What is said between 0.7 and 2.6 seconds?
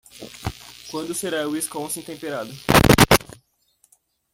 Quando será Wisconsin temperado?